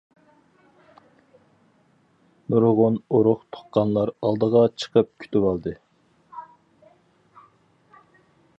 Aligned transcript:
نۇرغۇن 2.53 2.97
ئۇرۇق- 3.17 3.45
تۇغقانلار 3.57 4.13
ئالدىغا 4.29 4.63
چىقىپ 4.85 5.11
كۈتۈۋالدى. 5.25 5.75